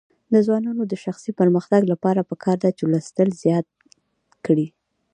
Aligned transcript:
د 0.33 0.35
ځوانانو 0.45 0.83
د 0.87 0.93
شخصي 1.03 1.31
پرمختګ 1.39 1.81
لپاره 1.91 2.27
پکار 2.29 2.57
ده 2.63 2.69
چې 2.77 2.83
لوستل 2.91 3.29
زیات 3.43 3.67
کړي. 4.45 4.67